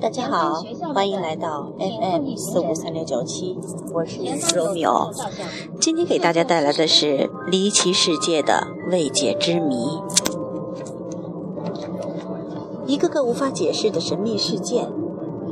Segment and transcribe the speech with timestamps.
[0.00, 0.62] 大家好，
[0.94, 3.56] 欢迎来到 FM 四五三六九七，
[3.94, 5.10] 我是 Romeo。
[5.80, 10.02] 今天给大家带来的是离奇世界的未解之谜，
[12.86, 14.90] 一个个无法解释的神秘事件。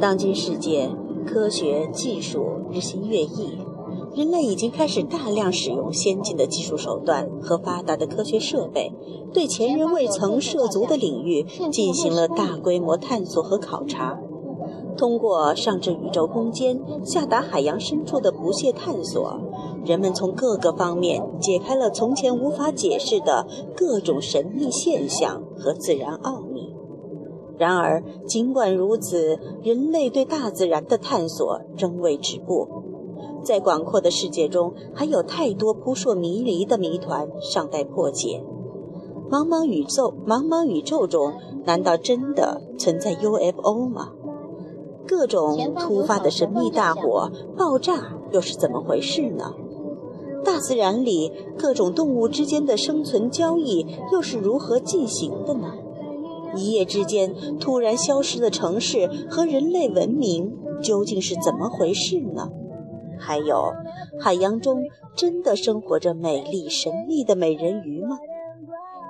[0.00, 0.90] 当今世界
[1.26, 3.58] 科学技术日新月异。
[4.14, 8.92] 人类已经开始大量使用先进的技术手段和发达的科学设备，
[9.32, 14.18] 对前人未曾涉足的领域进行了大规模探索和考察。
[14.98, 19.40] 通过上至宇宙空间、下达海洋深处的不懈探索，
[19.84, 26.74] 人们从各个方面解开了从前无法解释的各种神秘现象和自然奥秘。
[27.56, 32.68] 然而，尽管如此，人类对大自然的探索仍未止步。
[33.42, 38.44] 在广阔的世界中，还有太多扑朔迷离的谜团尚待破解。
[39.30, 41.32] 茫茫宇宙，茫茫宇宙中，
[41.64, 44.12] 难道真的存在 UFO 吗？
[45.08, 49.54] 各种突发的神秘大火、爆炸又是怎么回事呢？
[50.44, 55.72] 大自然里各种动物之间的生存交易又是如何进行的呢？
[56.54, 62.50] 一夜之间突然消失的城市和人类文明究竟是怎么回事呢？
[63.18, 63.72] 还有，
[64.20, 64.84] 海洋中
[65.16, 68.18] 真的生活着美丽神秘的美人鱼吗？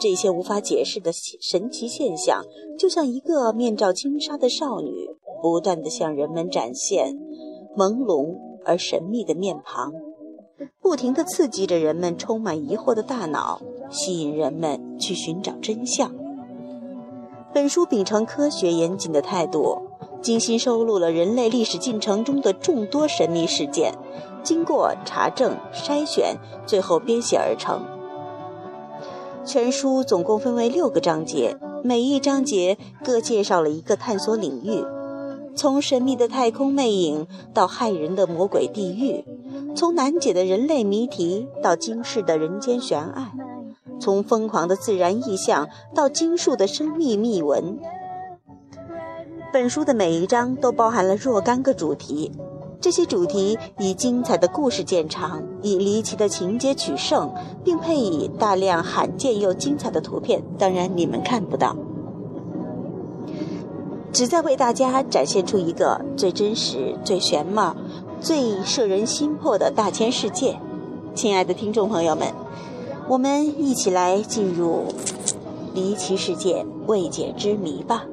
[0.00, 2.42] 这些无法解释的神奇现象，
[2.78, 5.11] 就像一个面罩轻纱的少女，
[5.42, 7.18] 不断地向人们展现
[7.76, 9.92] 朦胧而神秘的面庞，
[10.80, 16.14] 不停地刺激着人们充满疑惑的大脑，吸引人们去寻找真相。
[17.52, 19.82] 本书秉承科学严谨的态度。
[20.22, 23.92] 精心收录了人类历史进程中的众多神秘事件，
[24.44, 27.82] 经过查证筛选，最后编写而成。
[29.44, 34.84] 全书总共分为六个章节，每一章节各介绍了一个探索领域，
[35.54, 39.24] 从神秘的太空魅影到骇人的魔鬼地狱，
[39.74, 43.32] 从难解的人类谜题到惊世的人间悬案，
[44.00, 47.78] 从疯狂的自然意象到惊悚的生命秘闻。
[49.52, 52.32] 本书的每一章都包含了若干个主题，
[52.80, 57.30] 这些主题以精彩的故事见长，以离奇的情节取胜，
[57.62, 60.42] 并配以大量罕见又精彩的图片。
[60.58, 61.76] 当然，你们看不到，
[64.12, 67.74] 旨在为大家展现出一个最真实、最玄妙、
[68.20, 70.58] 最摄人心魄的大千世界。
[71.14, 72.28] 亲爱的听众朋友们，
[73.08, 74.84] 我们一起来进入
[75.74, 78.04] 离奇世界未解之谜吧。